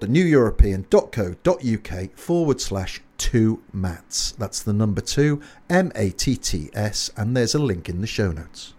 theneweuropean.co.uk 0.00 2.16
forward 2.16 2.60
slash 2.60 3.00
two 3.18 3.62
mats. 3.72 4.32
That's 4.32 4.62
the 4.62 4.72
number 4.72 5.00
two, 5.00 5.40
M 5.68 5.92
A 5.94 6.10
T 6.10 6.36
T 6.36 6.70
S, 6.72 7.10
and 7.16 7.36
there's 7.36 7.54
a 7.54 7.58
link 7.58 7.88
in 7.88 8.00
the 8.00 8.06
show 8.06 8.32
notes. 8.32 8.74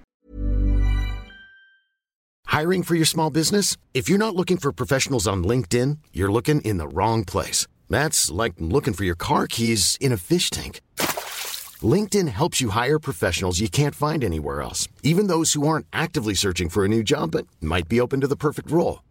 Hiring 2.47 2.83
for 2.83 2.95
your 2.95 3.05
small 3.05 3.29
business? 3.29 3.77
If 3.93 4.09
you're 4.09 4.17
not 4.17 4.35
looking 4.35 4.57
for 4.57 4.73
professionals 4.73 5.25
on 5.25 5.45
LinkedIn, 5.45 5.99
you're 6.11 6.31
looking 6.31 6.59
in 6.61 6.77
the 6.77 6.87
wrong 6.87 7.23
place. 7.23 7.65
That's 7.89 8.29
like 8.29 8.53
looking 8.59 8.93
for 8.93 9.05
your 9.05 9.15
car 9.15 9.47
keys 9.47 9.97
in 10.01 10.11
a 10.11 10.17
fish 10.17 10.49
tank. 10.49 10.81
LinkedIn 11.81 12.27
helps 12.27 12.59
you 12.59 12.69
hire 12.69 12.99
professionals 12.99 13.61
you 13.61 13.69
can't 13.69 13.95
find 13.95 14.23
anywhere 14.23 14.61
else, 14.61 14.89
even 15.01 15.27
those 15.27 15.53
who 15.53 15.65
aren't 15.65 15.87
actively 15.93 16.33
searching 16.33 16.67
for 16.67 16.83
a 16.83 16.89
new 16.89 17.03
job 17.03 17.31
but 17.31 17.47
might 17.61 17.87
be 17.87 18.01
open 18.01 18.19
to 18.19 18.27
the 18.27 18.35
perfect 18.35 18.69
role. 18.69 19.01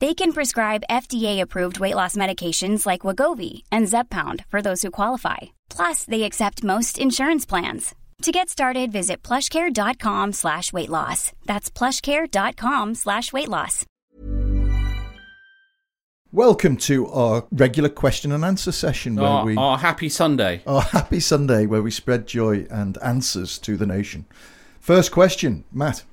They 0.00 0.14
can 0.14 0.32
prescribe 0.32 0.84
FDA-approved 0.88 1.80
weight 1.80 1.96
loss 1.96 2.14
medications 2.14 2.86
like 2.86 3.00
Wegovy 3.00 3.64
and 3.72 3.88
Zepbound 3.88 4.44
for 4.48 4.62
those 4.62 4.82
who 4.82 4.92
qualify. 4.92 5.38
Plus, 5.70 6.04
they 6.04 6.22
accept 6.22 6.62
most 6.62 6.98
insurance 6.98 7.44
plans. 7.44 7.96
To 8.22 8.30
get 8.32 8.48
started, 8.48 8.92
visit 8.92 9.22
plushcare.com 9.24 10.32
slash 10.34 10.72
weight 10.72 10.88
loss. 10.88 11.32
That's 11.46 11.68
plushcare.com 11.70 12.94
slash 12.94 13.32
weight 13.32 13.48
loss. 13.48 13.84
Welcome 16.30 16.76
to 16.78 17.08
our 17.08 17.46
regular 17.50 17.88
question 17.88 18.30
and 18.32 18.44
answer 18.44 18.70
session 18.70 19.16
where 19.16 19.24
Our, 19.26 19.44
we 19.44 19.56
our 19.56 19.78
happy 19.78 20.08
Sunday. 20.10 20.62
our 20.66 20.82
happy 20.82 21.20
Sunday 21.20 21.64
where 21.66 21.82
we 21.82 21.90
spread 21.90 22.26
joy 22.26 22.66
and 22.70 22.98
answers 23.02 23.58
to 23.60 23.76
the 23.76 23.86
nation. 23.86 24.26
First 24.78 25.10
question, 25.10 25.64
Matt. 25.72 26.04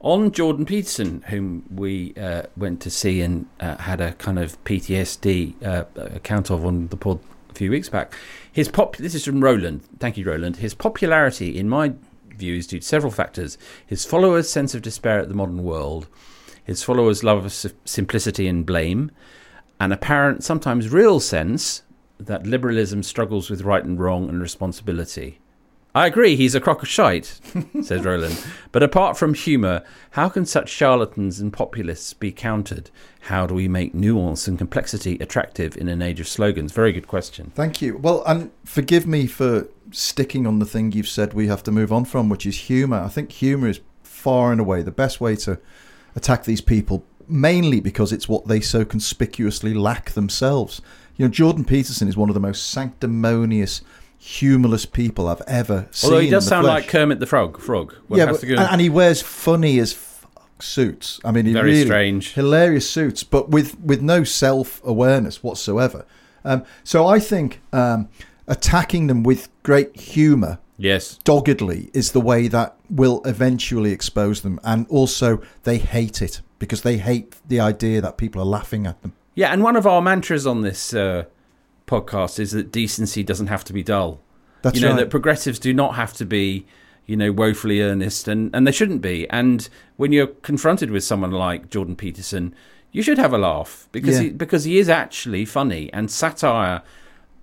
On 0.00 0.30
Jordan 0.30 0.64
Peterson, 0.64 1.22
whom 1.28 1.64
we 1.74 2.14
uh, 2.14 2.42
went 2.56 2.80
to 2.82 2.90
see 2.90 3.20
and 3.20 3.46
uh, 3.58 3.76
had 3.78 4.00
a 4.00 4.12
kind 4.12 4.38
of 4.38 4.62
PTSD 4.64 5.54
uh, 5.64 5.84
account 5.96 6.50
of 6.50 6.64
on 6.64 6.86
the 6.88 6.96
pod 6.96 7.18
a 7.50 7.54
few 7.54 7.70
weeks 7.70 7.88
back. 7.88 8.14
His 8.52 8.68
pop. 8.68 8.96
This 8.96 9.14
is 9.14 9.24
from 9.24 9.42
Roland. 9.42 9.82
Thank 9.98 10.16
you, 10.16 10.24
Roland. 10.24 10.56
His 10.56 10.72
popularity, 10.72 11.58
in 11.58 11.68
my 11.68 11.94
view, 12.28 12.54
is 12.54 12.68
due 12.68 12.78
to 12.78 12.86
several 12.86 13.10
factors: 13.10 13.58
his 13.84 14.04
followers' 14.04 14.48
sense 14.48 14.72
of 14.72 14.82
despair 14.82 15.18
at 15.18 15.28
the 15.28 15.34
modern 15.34 15.64
world, 15.64 16.06
his 16.62 16.84
followers' 16.84 17.24
love 17.24 17.44
of 17.44 17.52
si- 17.52 17.72
simplicity 17.84 18.46
and 18.46 18.64
blame, 18.64 19.10
an 19.80 19.90
apparent, 19.90 20.44
sometimes 20.44 20.90
real 20.90 21.18
sense 21.18 21.82
that 22.18 22.46
liberalism 22.46 23.02
struggles 23.02 23.50
with 23.50 23.62
right 23.62 23.84
and 23.84 23.98
wrong 23.98 24.28
and 24.28 24.40
responsibility. 24.40 25.40
I 25.94 26.06
agree, 26.06 26.36
he's 26.36 26.54
a 26.54 26.60
crock 26.60 26.82
of 26.82 26.88
shite, 26.88 27.40
says 27.82 28.04
Roland. 28.04 28.44
But 28.72 28.82
apart 28.82 29.16
from 29.16 29.34
humour, 29.34 29.82
how 30.10 30.28
can 30.28 30.44
such 30.44 30.68
charlatans 30.68 31.40
and 31.40 31.52
populists 31.52 32.12
be 32.12 32.30
countered? 32.30 32.90
How 33.22 33.46
do 33.46 33.54
we 33.54 33.68
make 33.68 33.94
nuance 33.94 34.46
and 34.46 34.58
complexity 34.58 35.18
attractive 35.18 35.76
in 35.76 35.88
an 35.88 36.02
age 36.02 36.20
of 36.20 36.28
slogans? 36.28 36.72
Very 36.72 36.92
good 36.92 37.08
question. 37.08 37.52
Thank 37.54 37.80
you. 37.80 37.96
Well, 37.96 38.22
and 38.26 38.50
forgive 38.64 39.06
me 39.06 39.26
for 39.26 39.68
sticking 39.90 40.46
on 40.46 40.58
the 40.58 40.66
thing 40.66 40.92
you've 40.92 41.08
said 41.08 41.32
we 41.32 41.46
have 41.46 41.62
to 41.64 41.72
move 41.72 41.92
on 41.92 42.04
from, 42.04 42.28
which 42.28 42.46
is 42.46 42.58
humour. 42.58 42.98
I 42.98 43.08
think 43.08 43.32
humour 43.32 43.68
is 43.68 43.80
far 44.02 44.52
and 44.52 44.60
away 44.60 44.82
the 44.82 44.90
best 44.90 45.20
way 45.20 45.36
to 45.36 45.58
attack 46.14 46.44
these 46.44 46.60
people, 46.60 47.04
mainly 47.26 47.80
because 47.80 48.12
it's 48.12 48.28
what 48.28 48.46
they 48.46 48.60
so 48.60 48.84
conspicuously 48.84 49.72
lack 49.72 50.10
themselves. 50.10 50.82
You 51.16 51.24
know, 51.24 51.30
Jordan 51.30 51.64
Peterson 51.64 52.08
is 52.08 52.16
one 52.16 52.28
of 52.28 52.34
the 52.34 52.40
most 52.40 52.70
sanctimonious, 52.70 53.80
humorless 54.18 54.84
people 54.84 55.28
I've 55.28 55.42
ever 55.46 55.88
seen. 55.90 56.10
Although 56.10 56.22
he 56.22 56.30
does 56.30 56.46
sound 56.46 56.64
flesh. 56.64 56.82
like 56.82 56.90
Kermit 56.90 57.20
the 57.20 57.26
Frog. 57.26 57.60
Frog. 57.60 57.94
Yeah, 58.10 58.26
but, 58.26 58.42
and, 58.42 58.58
and 58.58 58.80
he 58.80 58.90
wears 58.90 59.22
funny 59.22 59.78
as 59.78 59.92
fuck 59.92 60.62
suits. 60.62 61.20
I 61.24 61.30
mean, 61.30 61.46
he 61.46 61.52
Very 61.52 61.70
really, 61.70 61.84
strange. 61.84 62.34
hilarious 62.34 62.88
suits, 62.88 63.22
but 63.22 63.48
with 63.48 63.78
with 63.80 64.02
no 64.02 64.24
self 64.24 64.82
awareness 64.84 65.42
whatsoever. 65.42 66.04
Um, 66.44 66.64
so 66.84 67.06
I 67.06 67.18
think 67.20 67.60
um, 67.72 68.08
attacking 68.46 69.06
them 69.06 69.22
with 69.22 69.48
great 69.62 69.94
humour, 69.98 70.58
yes. 70.76 71.18
doggedly, 71.24 71.90
is 71.92 72.12
the 72.12 72.20
way 72.20 72.48
that 72.48 72.76
will 72.88 73.22
eventually 73.24 73.92
expose 73.92 74.42
them. 74.42 74.58
And 74.64 74.86
also, 74.88 75.42
they 75.64 75.78
hate 75.78 76.22
it 76.22 76.40
because 76.58 76.82
they 76.82 76.96
hate 76.98 77.36
the 77.46 77.60
idea 77.60 78.00
that 78.00 78.16
people 78.16 78.40
are 78.40 78.46
laughing 78.46 78.86
at 78.86 79.00
them. 79.02 79.14
Yeah, 79.34 79.52
and 79.52 79.62
one 79.62 79.76
of 79.76 79.86
our 79.86 80.02
mantras 80.02 80.46
on 80.46 80.62
this 80.62 80.92
uh, 80.94 81.24
podcast 81.88 82.38
is 82.38 82.52
that 82.52 82.70
decency 82.70 83.22
doesn't 83.24 83.48
have 83.48 83.64
to 83.64 83.72
be 83.72 83.82
dull. 83.82 84.20
That's 84.62 84.76
you 84.76 84.82
know 84.82 84.90
right. 84.90 85.00
that 85.00 85.10
progressives 85.10 85.58
do 85.58 85.72
not 85.74 85.94
have 85.96 86.12
to 86.14 86.24
be 86.24 86.66
you 87.06 87.16
know 87.16 87.32
woefully 87.32 87.80
earnest 87.80 88.28
and 88.28 88.50
and 88.54 88.66
they 88.66 88.72
shouldn't 88.72 89.00
be 89.00 89.26
and 89.30 89.68
when 89.96 90.12
you're 90.12 90.26
confronted 90.26 90.90
with 90.90 91.02
someone 91.02 91.30
like 91.30 91.70
jordan 91.70 91.96
peterson 91.96 92.54
you 92.92 93.00
should 93.02 93.16
have 93.18 93.32
a 93.32 93.38
laugh 93.38 93.88
because 93.92 94.16
Yeah. 94.16 94.24
he, 94.24 94.30
because 94.30 94.64
he 94.64 94.78
is 94.78 94.88
actually 94.90 95.44
funny 95.46 95.90
and 95.94 96.10
satire 96.10 96.82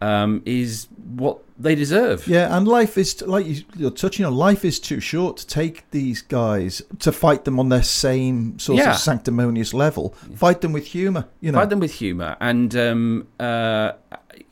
um, 0.02 0.42
is 0.46 0.88
what 1.16 1.40
they 1.58 1.74
deserve 1.76 2.28
Yeah, 2.28 2.56
and 2.56 2.68
life 2.68 2.98
is 2.98 3.22
like 3.22 3.46
you- 3.46 3.64
you're 3.78 3.92
touching 3.92 4.26
on. 4.26 4.36
Life 4.36 4.66
is 4.66 4.80
too 4.80 5.00
short 5.00 5.38
to 5.38 5.48
take 5.48 5.90
these 5.92 6.22
guys 6.22 6.82
to 7.00 7.12
fight 7.12 7.46
them 7.46 7.60
on 7.60 7.70
their 7.70 7.84
same 7.84 8.60
sort 8.60 8.80
Yeah. 8.80 8.92
of 8.92 8.98
sanctimonious 9.00 9.74
level. 9.74 10.14
Fight 10.36 10.62
them 10.62 10.74
with 10.74 10.88
humour. 10.88 11.26
You 11.40 11.52
know, 11.52 11.60
fight 11.60 11.70
them 11.70 11.80
with 11.80 11.94
humor 11.94 12.36
and 12.42 12.76
um, 12.76 13.28
uh, 13.40 13.94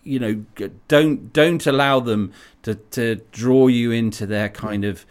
you 0.03 0.19
know 0.19 0.43
don't 0.87 1.33
don't 1.33 1.65
allow 1.67 1.99
them 1.99 2.31
to 2.63 2.75
to 2.91 3.15
draw 3.31 3.67
you 3.67 3.91
into 3.91 4.25
their 4.25 4.47
kind 4.49 4.85
of 4.85 5.05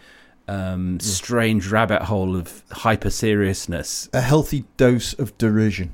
um, 0.47 0.99
strange 0.99 1.67
rabbit 1.67 2.03
hole 2.03 2.35
of 2.35 2.63
hyper 2.71 3.09
seriousness 3.09 4.09
a 4.13 4.19
healthy 4.21 4.65
dose 4.77 5.13
of 5.13 5.37
derision. 5.37 5.91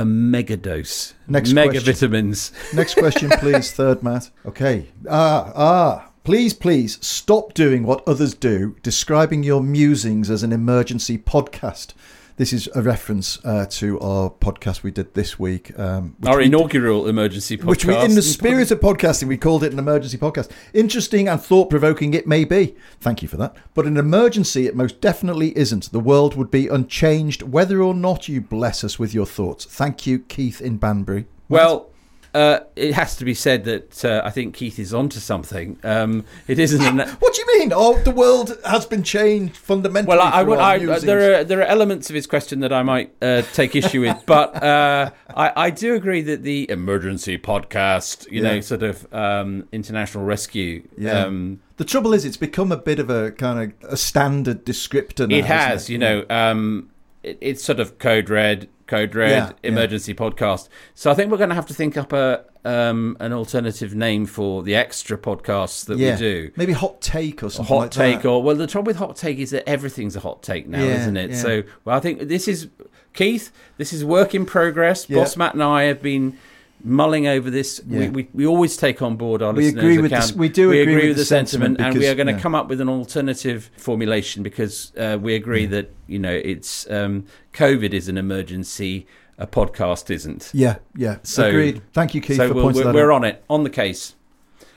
A 0.00 0.04
mega 0.04 0.56
dose 0.56 1.14
Next 1.28 1.52
mega 1.52 1.72
question. 1.72 1.92
vitamins 1.92 2.52
Next 2.74 2.94
question, 2.94 3.30
please, 3.38 3.70
third 3.72 4.02
Matt. 4.02 4.30
Okay. 4.46 4.88
Ah, 5.08 5.52
ah. 5.54 6.06
Please, 6.22 6.52
please 6.52 6.98
stop 7.04 7.54
doing 7.54 7.82
what 7.82 8.06
others 8.06 8.34
do, 8.34 8.76
describing 8.82 9.42
your 9.42 9.62
musings 9.62 10.30
as 10.30 10.42
an 10.42 10.52
emergency 10.52 11.16
podcast. 11.16 11.94
This 12.40 12.54
is 12.54 12.70
a 12.74 12.80
reference 12.80 13.38
uh, 13.44 13.66
to 13.66 14.00
our 14.00 14.30
podcast 14.30 14.82
we 14.82 14.90
did 14.90 15.12
this 15.12 15.38
week. 15.38 15.78
Um, 15.78 16.16
our 16.24 16.38
we- 16.38 16.46
inaugural 16.46 17.06
emergency 17.06 17.58
podcast 17.58 17.66
Which 17.66 17.84
we, 17.84 17.94
in 17.94 18.14
the 18.14 18.22
spirit 18.22 18.70
of 18.70 18.80
podcasting, 18.80 19.28
we 19.28 19.36
called 19.36 19.62
it 19.62 19.74
an 19.74 19.78
emergency 19.78 20.16
podcast. 20.16 20.50
Interesting 20.72 21.28
and 21.28 21.38
thought 21.38 21.68
provoking 21.68 22.14
it 22.14 22.26
may 22.26 22.46
be. 22.46 22.74
Thank 22.98 23.20
you 23.20 23.28
for 23.28 23.36
that. 23.36 23.54
But 23.74 23.84
an 23.84 23.98
emergency, 23.98 24.66
it 24.66 24.74
most 24.74 25.02
definitely 25.02 25.54
isn't. 25.54 25.92
The 25.92 26.00
world 26.00 26.34
would 26.34 26.50
be 26.50 26.66
unchanged 26.66 27.42
whether 27.42 27.82
or 27.82 27.92
not 27.92 28.26
you 28.26 28.40
bless 28.40 28.84
us 28.84 28.98
with 28.98 29.12
your 29.12 29.26
thoughts. 29.26 29.66
Thank 29.66 30.06
you, 30.06 30.20
Keith 30.20 30.62
in 30.62 30.78
Banbury. 30.78 31.26
well 31.50 31.90
uh, 32.34 32.60
it 32.76 32.94
has 32.94 33.16
to 33.16 33.24
be 33.24 33.34
said 33.34 33.64
that 33.64 34.04
uh, 34.04 34.22
I 34.24 34.30
think 34.30 34.54
Keith 34.54 34.78
is 34.78 34.94
onto 34.94 35.18
something. 35.20 35.78
Um, 35.82 36.24
it 36.46 36.58
isn't. 36.58 36.80
An, 36.80 37.08
What 37.18 37.34
do 37.34 37.42
you 37.42 37.58
mean? 37.58 37.72
Oh, 37.74 37.98
the 38.02 38.10
world 38.10 38.56
has 38.64 38.86
been 38.86 39.02
changed 39.02 39.56
fundamentally. 39.56 40.16
well, 40.16 40.26
I, 40.26 40.42
I, 40.42 40.94
I, 40.94 40.98
there 41.00 41.40
are 41.40 41.44
there 41.44 41.60
are 41.60 41.64
elements 41.64 42.08
of 42.10 42.14
his 42.14 42.26
question 42.26 42.60
that 42.60 42.72
I 42.72 42.82
might 42.82 43.12
uh, 43.22 43.42
take 43.52 43.74
issue 43.76 44.00
with, 44.02 44.16
but 44.26 44.62
uh, 44.62 45.10
I, 45.34 45.52
I 45.66 45.70
do 45.70 45.94
agree 45.94 46.22
that 46.22 46.42
the 46.42 46.70
emergency 46.70 47.38
podcast, 47.38 48.30
you 48.30 48.42
know, 48.42 48.60
sort 48.60 48.82
of 48.82 49.12
um, 49.12 49.68
international 49.72 50.24
rescue, 50.24 50.86
Yeah. 50.96 51.24
um, 51.24 51.60
The 51.78 51.84
trouble 51.84 52.12
is, 52.12 52.24
it's 52.24 52.36
become 52.36 52.70
a 52.72 52.76
bit 52.76 52.98
of 52.98 53.08
a 53.10 53.30
kind 53.32 53.72
of 53.82 53.92
a 53.92 53.96
standard 53.96 54.64
descriptor 54.64 55.28
now. 55.28 55.36
it 55.36 55.44
has, 55.46 55.88
it? 55.88 55.92
you 55.92 55.98
know, 55.98 56.24
um, 56.30 56.89
it, 57.22 57.38
it's 57.40 57.62
sort 57.64 57.80
of 57.80 57.98
code 57.98 58.30
red, 58.30 58.68
code 58.86 59.14
red, 59.14 59.30
Yeah, 59.30 59.52
yeah. 59.62 59.68
emergency 59.70 60.14
podcast. 60.14 60.68
So 60.94 61.10
I 61.10 61.14
think 61.14 61.30
we're 61.30 61.38
going 61.38 61.48
to 61.50 61.54
have 61.54 61.66
to 61.66 61.74
think 61.74 61.96
up 61.96 62.12
a 62.12 62.44
um, 62.62 63.16
an 63.20 63.32
alternative 63.32 63.94
name 63.94 64.26
for 64.26 64.62
the 64.62 64.74
extra 64.74 65.16
podcasts 65.16 65.86
that 65.86 65.96
yeah. 65.98 66.12
we 66.12 66.18
do. 66.18 66.50
Maybe 66.56 66.72
hot 66.74 67.00
take 67.00 67.42
or 67.42 67.46
A 67.46 67.50
something. 67.50 67.74
hot 67.74 67.80
like 67.82 67.90
take, 67.90 68.22
that. 68.22 68.28
or 68.28 68.42
well, 68.42 68.54
the 68.56 68.66
trouble 68.66 68.88
with 68.88 68.96
hot 68.96 69.16
take 69.16 69.38
is 69.38 69.50
that 69.50 69.66
everything's 69.68 70.14
a 70.14 70.20
hot 70.20 70.42
take 70.42 70.68
now, 70.68 70.82
Yeah, 70.82 71.00
isn't 71.00 71.16
it? 71.16 71.30
yeah. 71.30 71.36
So, 71.36 71.62
well, 71.84 71.96
I 71.96 72.00
think 72.00 72.28
this 72.28 72.46
is 72.46 72.68
Keith. 73.14 73.50
This 73.78 73.92
is 73.94 74.04
work 74.04 74.34
in 74.34 74.44
progress. 74.44 75.08
Yeah. 75.08 75.18
Boss 75.20 75.36
Matt 75.38 75.54
and 75.54 75.62
I 75.62 75.84
have 75.84 76.02
been 76.02 76.36
mulling 76.84 77.26
over 77.26 77.50
this. 77.50 77.80
We, 77.86 77.98
Yeah. 77.98 78.08
we, 78.10 78.28
we 78.32 78.46
always 78.46 78.76
take 78.76 79.02
on 79.02 79.16
board 79.16 79.42
our 79.42 79.52
We 79.52 79.64
listeners' 79.64 79.84
agree 79.84 79.98
with 79.98 80.10
the- 80.10 80.34
we 80.38 80.48
do 80.48 80.68
we 80.68 80.80
agree 80.80 80.94
agree 80.94 81.08
with 81.08 81.16
the 81.16 81.24
sentiment, 81.24 81.78
sentiment 81.78 81.94
and 81.94 81.98
we 81.98 82.08
are 82.08 82.14
going 82.14 82.26
to 82.28 82.32
yeah. 82.34 82.40
come 82.40 82.54
up 82.54 82.68
with 82.68 82.80
an 82.80 82.88
alternative 82.88 83.70
formulation 83.76 84.42
because 84.42 84.92
uh, 84.96 85.18
we 85.20 85.34
agree 85.34 85.66
that 85.66 85.92
you 86.06 86.18
know 86.18 86.32
it's 86.32 86.90
um, 86.90 87.24
COVID 87.52 87.92
is 87.92 88.08
an 88.08 88.16
emergency. 88.18 89.06
A 89.38 89.46
podcast 89.46 90.10
isn't. 90.10 90.50
Yeah, 90.52 90.76
yeah. 90.94 91.16
So- 91.22 91.46
Agreed. 91.48 91.80
Thank 91.94 92.14
you, 92.14 92.20
Keith, 92.20 92.36
so 92.36 92.52
we'll, 92.52 92.72
we're, 92.72 92.92
we're 92.92 93.10
on 93.10 93.24
it, 93.24 93.42
on 93.48 93.64
the 93.64 93.70
case. 93.70 94.14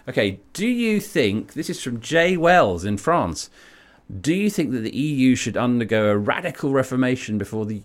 Okay, 0.08 0.40
do 0.54 0.66
you 0.66 1.02
think, 1.02 1.52
this 1.52 1.70
is 1.70 1.84
from 1.84 2.00
Jay 2.00 2.38
Wells 2.38 2.86
in 2.86 2.96
France, 2.96 3.50
do 4.22 4.34
you 4.34 4.50
think 4.50 4.72
that 4.72 4.80
the 4.82 4.96
EU 4.96 5.36
should 5.36 5.56
undergo 5.58 6.10
a 6.12 6.18
radical 6.18 6.74
reformation 6.74 7.38
before 7.38 7.66
the 7.66 7.82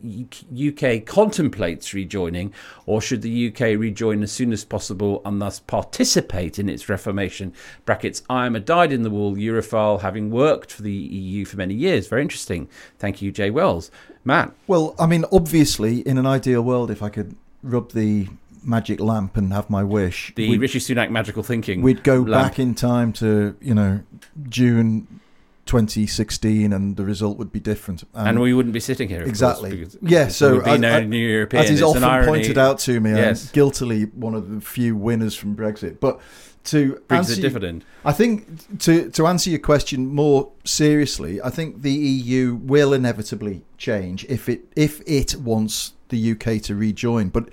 UK 0.53 1.07
contemplates 1.07 1.95
rejoining, 1.95 2.53
or 2.87 3.01
should 3.01 3.23
the 3.23 3.49
UK 3.49 3.79
rejoin 3.79 4.23
as 4.23 4.33
soon 4.33 4.53
as 4.53 4.65
possible 4.65 5.23
and 5.25 5.41
thus 5.41 5.61
participate 5.61 6.59
in 6.59 6.69
its 6.69 6.89
reformation? 6.89 7.53
Brackets, 7.85 8.23
I 8.29 8.47
am 8.47 8.57
a 8.57 8.61
dyed 8.61 8.93
in 8.93 9.03
the 9.03 9.11
wool 9.11 9.37
Europhile, 9.37 10.01
having 10.01 10.31
worked 10.31 10.73
for 10.73 10.83
the 10.83 10.93
EU 10.93 11.45
for 11.45 11.57
many 11.57 11.75
years. 11.75 12.09
Very 12.09 12.23
interesting. 12.23 12.69
Thank 12.99 13.23
you, 13.23 13.31
Jay 13.31 13.51
Wells. 13.51 13.91
Matt, 14.25 14.53
Well, 14.67 14.95
I 14.99 15.07
mean, 15.07 15.25
obviously, 15.33 16.01
in 16.01 16.19
an 16.19 16.27
ideal 16.27 16.63
world, 16.63 16.91
if 16.91 17.03
I 17.03 17.09
could 17.09 17.37
rub 17.63 17.93
the 17.93 18.29
magic 18.65 19.01
lamp 19.01 19.37
and 19.37 19.53
have 19.53 19.71
my 19.71 19.85
wish, 19.85 20.33
the 20.35 20.59
Rishi 20.59 20.81
Sunak 20.81 21.11
magical 21.11 21.43
thinking. 21.43 21.81
we'd 21.81 22.03
go 22.03 22.17
lamp. 22.17 22.51
back 22.51 22.59
in 22.59 22.75
time 22.75 23.13
to, 23.15 23.57
you 23.61 23.75
know, 23.75 24.01
June 24.49 25.21
2016 25.69 26.73
and 26.73 26.97
the 26.97 27.05
result 27.05 27.39
would 27.39 27.53
be 27.53 27.61
different. 27.61 28.03
and 28.15 28.41
we 28.41 28.53
wouldn't 28.55 28.73
be 28.73 28.81
sitting 28.81 29.09
here. 29.09 29.23
Exactly. 29.23 29.71
Course, 29.71 29.95
because 29.95 30.11
Yeah, 30.11 30.29
so 30.29 30.57
would 30.57 30.65
be 30.65 30.71
as- 30.73 30.81
no 30.81 30.89
as- 30.89 31.07
new 31.09 31.27
European. 31.29 31.63
As 31.63 31.71
is 31.71 31.83
often 31.83 32.03
pointed 32.27 32.59
out 32.59 32.79
to 32.81 32.99
me, 33.01 33.11
Yes. 33.11 33.45
I'm 33.45 33.51
guiltily 33.53 34.03
one 34.15 34.35
of 34.35 34.51
the 34.53 34.61
few 34.61 34.97
winners 34.97 35.35
from 35.37 35.55
Brexit. 35.55 36.01
But 36.01 36.19
to 36.65 37.01
Brexit 37.09 37.17
answer, 37.17 37.41
dividend. 37.41 37.85
I 38.05 38.13
think 38.13 38.79
to 38.81 39.09
to 39.11 39.27
answer 39.27 39.49
your 39.51 39.61
question 39.61 40.07
more 40.07 40.51
seriously, 40.65 41.41
I 41.43 41.51
think 41.51 41.83
the 41.83 41.93
EU 41.93 42.59
will 42.63 42.93
inevitably 42.93 43.63
change 43.79 44.25
if 44.29 44.49
it 44.49 44.61
if 44.77 45.01
it 45.07 45.37
wants 45.37 45.93
the 46.09 46.19
UK 46.33 46.59
to 46.63 46.75
rejoin, 46.75 47.29
but 47.29 47.49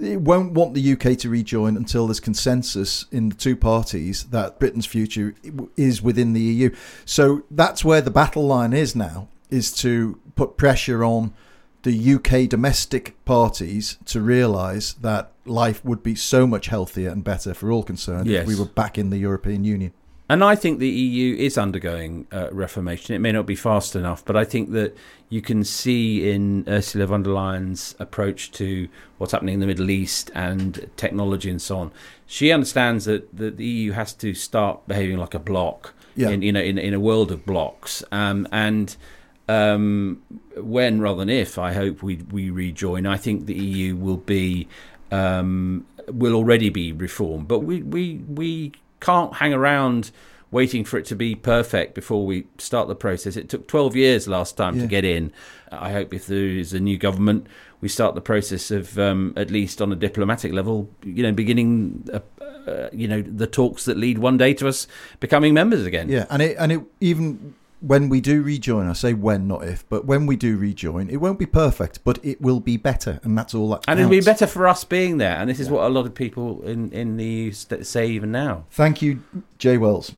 it 0.00 0.20
won't 0.20 0.52
want 0.52 0.74
the 0.74 0.92
UK 0.92 1.16
to 1.18 1.28
rejoin 1.30 1.76
until 1.76 2.06
there's 2.06 2.20
consensus 2.20 3.06
in 3.10 3.30
the 3.30 3.34
two 3.34 3.56
parties 3.56 4.24
that 4.24 4.58
Britain's 4.58 4.86
future 4.86 5.34
is 5.76 6.02
within 6.02 6.32
the 6.32 6.40
EU. 6.40 6.74
So 7.04 7.42
that's 7.50 7.84
where 7.84 8.00
the 8.00 8.10
battle 8.10 8.46
line 8.46 8.72
is 8.72 8.94
now, 8.94 9.28
is 9.50 9.72
to 9.76 10.20
put 10.34 10.56
pressure 10.56 11.02
on 11.04 11.32
the 11.82 12.14
UK 12.14 12.48
domestic 12.48 13.14
parties 13.24 13.96
to 14.06 14.20
realise 14.20 14.92
that 14.94 15.30
life 15.44 15.84
would 15.84 16.02
be 16.02 16.14
so 16.16 16.46
much 16.46 16.66
healthier 16.66 17.10
and 17.10 17.22
better 17.22 17.54
for 17.54 17.70
all 17.70 17.84
concerned 17.84 18.26
Yes. 18.26 18.42
if 18.42 18.48
we 18.48 18.56
were 18.56 18.66
back 18.66 18.98
in 18.98 19.10
the 19.10 19.18
European 19.18 19.62
Union. 19.64 19.92
And 20.28 20.42
I 20.42 20.56
think 20.56 20.80
the 20.80 20.88
EU 20.88 21.36
is 21.36 21.56
undergoing 21.56 22.26
uh, 22.32 22.48
reformation. 22.50 23.14
It 23.14 23.20
may 23.20 23.30
not 23.30 23.46
be 23.46 23.54
fast 23.54 23.94
enough, 23.94 24.24
but 24.24 24.36
I 24.36 24.44
think 24.44 24.72
that 24.72 24.96
you 25.28 25.40
can 25.40 25.62
see 25.62 26.28
in 26.28 26.64
Ursula 26.68 27.06
von 27.06 27.22
der 27.22 27.30
Leyen's 27.30 27.94
approach 28.00 28.50
to 28.52 28.88
what's 29.18 29.32
happening 29.32 29.54
in 29.54 29.60
the 29.60 29.66
Middle 29.66 29.88
East 29.88 30.32
and 30.34 30.90
technology 30.96 31.48
and 31.48 31.62
so 31.62 31.78
on. 31.78 31.92
She 32.26 32.50
understands 32.50 33.04
that, 33.04 33.36
that 33.36 33.56
the 33.56 33.64
EU 33.64 33.92
has 33.92 34.12
to 34.14 34.34
start 34.34 34.86
behaving 34.88 35.18
like 35.18 35.34
a 35.34 35.38
bloc. 35.38 35.94
Yeah. 36.16 36.30
In 36.30 36.40
you 36.40 36.50
know 36.50 36.60
in 36.60 36.78
in 36.78 36.94
a 36.94 36.98
world 36.98 37.30
of 37.30 37.44
blocks, 37.44 38.02
um, 38.10 38.48
and 38.50 38.96
um, 39.48 40.22
when 40.56 40.98
rather 40.98 41.18
than 41.18 41.28
if 41.28 41.58
I 41.58 41.74
hope 41.74 42.02
we 42.02 42.16
we 42.16 42.48
rejoin, 42.48 43.04
I 43.04 43.18
think 43.18 43.44
the 43.44 43.54
EU 43.54 43.96
will 43.96 44.16
be 44.16 44.66
um, 45.12 45.84
will 46.08 46.34
already 46.34 46.70
be 46.70 46.90
reformed. 46.90 47.48
But 47.48 47.60
we 47.60 47.82
we 47.82 48.22
we 48.28 48.72
can't 49.00 49.34
hang 49.34 49.52
around 49.54 50.10
waiting 50.50 50.84
for 50.84 50.96
it 50.96 51.04
to 51.06 51.16
be 51.16 51.34
perfect 51.34 51.94
before 51.94 52.24
we 52.24 52.46
start 52.58 52.86
the 52.88 52.94
process. 52.94 53.36
It 53.36 53.48
took 53.48 53.66
12 53.66 53.96
years 53.96 54.28
last 54.28 54.56
time 54.56 54.76
Yeah. 54.76 54.82
to 54.82 54.88
get 54.88 55.04
in. 55.04 55.32
I 55.72 55.90
hope 55.92 56.14
if 56.14 56.26
there 56.26 56.38
is 56.46 56.72
a 56.72 56.78
new 56.80 56.96
government, 56.96 57.46
we 57.80 57.88
start 57.88 58.14
the 58.14 58.20
process 58.20 58.70
of 58.70 58.98
um, 58.98 59.32
at 59.36 59.50
least 59.50 59.82
on 59.82 59.92
a 59.92 59.96
diplomatic 59.96 60.52
level, 60.52 60.88
you 61.02 61.22
know, 61.22 61.32
beginning. 61.32 62.08
Uh, 62.12 62.20
uh, 62.70 62.88
you 62.92 63.06
know 63.06 63.22
the 63.22 63.46
talks 63.46 63.84
that 63.84 63.96
lead 63.96 64.18
one 64.18 64.36
day 64.36 64.52
to 64.52 64.66
us 64.66 64.88
becoming 65.20 65.54
members 65.54 65.86
again. 65.86 66.08
Yeah, 66.08 66.26
and 66.30 66.42
it 66.42 66.56
and 66.58 66.72
it 66.72 66.80
even 67.00 67.54
when 67.80 68.08
we 68.08 68.20
do 68.20 68.42
rejoin, 68.42 68.88
I 68.88 68.92
say 68.94 69.12
when, 69.12 69.46
not 69.46 69.64
if, 69.64 69.88
but 69.88 70.06
when 70.06 70.26
we 70.26 70.36
do 70.36 70.56
rejoin, 70.56 71.08
it 71.08 71.16
won't 71.16 71.38
be 71.38 71.46
perfect, 71.46 72.02
but 72.04 72.18
it 72.24 72.40
will 72.40 72.60
be 72.60 72.76
better, 72.76 73.20
and 73.22 73.36
that's 73.36 73.54
all 73.54 73.70
that. 73.70 73.84
And 73.86 74.00
it'll 74.00 74.10
be 74.10 74.20
better 74.20 74.46
for 74.46 74.66
us 74.66 74.84
being 74.84 75.18
there. 75.18 75.36
And 75.36 75.50
this 75.50 75.60
is 75.60 75.68
what 75.68 75.84
a 75.84 75.88
lot 75.88 76.06
of 76.06 76.14
people 76.14 76.62
in, 76.62 76.90
in 76.92 77.16
the 77.16 77.24
EU 77.24 77.52
say 77.52 78.08
even 78.08 78.32
now. 78.32 78.64
Thank 78.70 79.02
you, 79.02 79.22
Jay 79.58 79.76
Wells. 79.76 80.14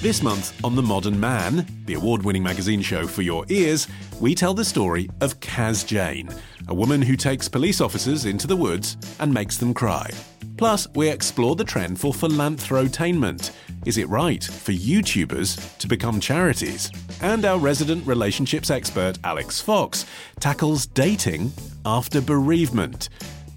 This 0.00 0.22
month 0.22 0.64
on 0.64 0.76
The 0.76 0.82
Modern 0.82 1.20
Man, 1.20 1.66
the 1.84 1.94
award 1.94 2.22
winning 2.24 2.42
magazine 2.42 2.80
show 2.80 3.06
for 3.06 3.20
your 3.20 3.44
ears, 3.48 3.86
we 4.18 4.34
tell 4.34 4.54
the 4.54 4.64
story 4.64 5.10
of 5.20 5.38
Kaz 5.40 5.86
Jane, 5.86 6.30
a 6.68 6.74
woman 6.74 7.02
who 7.02 7.16
takes 7.16 7.48
police 7.48 7.82
officers 7.82 8.24
into 8.24 8.46
the 8.46 8.56
woods 8.56 8.96
and 9.18 9.34
makes 9.34 9.58
them 9.58 9.74
cry. 9.74 10.10
Plus, 10.56 10.86
we 10.94 11.08
explore 11.08 11.56
the 11.56 11.64
trend 11.64 11.98
for 12.00 12.14
philanthrotainment. 12.14 13.50
Is 13.86 13.96
it 13.96 14.08
right 14.10 14.44
for 14.44 14.72
YouTubers 14.72 15.78
to 15.78 15.88
become 15.88 16.20
charities? 16.20 16.90
And 17.22 17.46
our 17.46 17.58
resident 17.58 18.06
relationships 18.06 18.70
expert, 18.70 19.18
Alex 19.24 19.60
Fox, 19.60 20.04
tackles 20.38 20.86
dating 20.86 21.52
after 21.86 22.20
bereavement. 22.20 23.08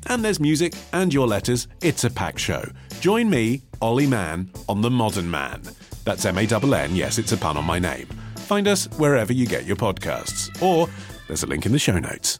And 0.08 0.24
there's 0.24 0.40
music 0.40 0.74
and 0.94 1.14
your 1.14 1.28
letters. 1.28 1.68
It's 1.81 2.06
a 2.06 2.10
packed 2.10 2.40
show. 2.40 2.64
Join 3.02 3.30
me, 3.30 3.64
Ollie 3.81 4.08
Mann, 4.08 4.50
on 4.70 4.82
The 4.82 4.89
Modern 4.89 5.30
Man. 5.30 5.62
That's 6.06 6.25
M 6.25 6.38
A 6.38 6.42
N 6.42 6.74
N, 6.74 6.96
yes, 6.96 7.18
it's 7.18 7.34
a 7.34 7.38
pun 7.38 7.58
on 7.58 7.65
my 7.65 7.80
name. 7.80 8.08
Find 8.38 8.68
us 8.68 8.86
wherever 8.98 9.34
you 9.34 9.46
get 9.46 9.65
your 9.65 9.77
podcasts, 9.77 10.50
or 10.62 10.89
there's 11.27 11.44
a 11.44 11.48
link 11.48 11.65
in 11.65 11.72
the 11.72 11.80
show 11.80 12.00
notes. 12.00 12.39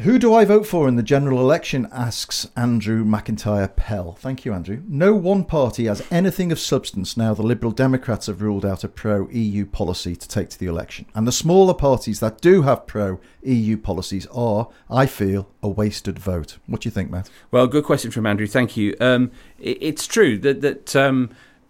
Who 0.00 0.18
do 0.18 0.32
I 0.32 0.46
vote 0.46 0.66
for 0.66 0.88
in 0.88 0.96
the 0.96 1.02
general 1.02 1.40
election? 1.40 1.86
asks 1.92 2.48
Andrew 2.56 3.04
McIntyre 3.04 3.76
Pell. 3.76 4.12
Thank 4.12 4.46
you, 4.46 4.54
Andrew. 4.54 4.82
No 4.88 5.14
one 5.14 5.44
party 5.44 5.84
has 5.84 6.02
anything 6.10 6.50
of 6.50 6.58
substance 6.58 7.18
now 7.18 7.34
the 7.34 7.42
Liberal 7.42 7.70
Democrats 7.70 8.26
have 8.26 8.40
ruled 8.40 8.64
out 8.64 8.82
a 8.82 8.88
pro 8.88 9.28
EU 9.28 9.66
policy 9.66 10.16
to 10.16 10.26
take 10.26 10.48
to 10.50 10.58
the 10.58 10.64
election. 10.64 11.04
And 11.14 11.28
the 11.28 11.32
smaller 11.32 11.74
parties 11.74 12.18
that 12.20 12.40
do 12.40 12.62
have 12.62 12.86
pro 12.86 13.20
EU 13.42 13.76
policies 13.76 14.26
are, 14.28 14.70
I 14.88 15.04
feel, 15.04 15.50
a 15.62 15.68
wasted 15.68 16.18
vote. 16.18 16.56
What 16.64 16.80
do 16.80 16.86
you 16.86 16.90
think, 16.92 17.10
Matt? 17.10 17.28
Well, 17.50 17.66
good 17.66 17.84
question 17.84 18.10
from 18.10 18.24
Andrew. 18.24 18.46
Thank 18.46 18.78
you. 18.78 18.96
Um, 19.00 19.30
it, 19.58 19.76
it's 19.82 20.06
true 20.06 20.38
that 20.38 20.62
that 20.62 20.96
um, 20.96 21.28